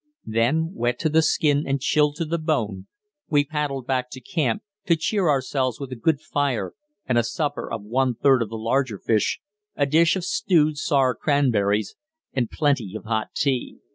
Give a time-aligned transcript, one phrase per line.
[0.25, 2.87] Then, wet to the skin and chilled to the bone,
[3.29, 6.73] we paddled back to camp, to cheer ourselves up with a good fire
[7.05, 9.41] and a supper of one third of the larger fish,
[9.75, 11.93] a dish of stewed sour cranberries
[12.33, 13.77] and plenty of hot tea.